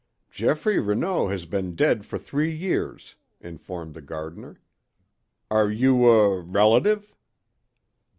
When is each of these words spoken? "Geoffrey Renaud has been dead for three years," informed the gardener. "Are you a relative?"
"Geoffrey 0.31 0.79
Renaud 0.79 1.27
has 1.27 1.45
been 1.45 1.75
dead 1.75 2.07
for 2.07 2.17
three 2.17 2.49
years," 2.49 3.15
informed 3.39 3.93
the 3.93 4.01
gardener. 4.01 4.59
"Are 5.51 5.69
you 5.69 6.09
a 6.09 6.39
relative?" 6.41 7.13